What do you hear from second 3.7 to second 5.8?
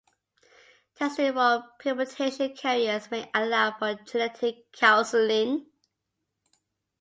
for genetic counseling.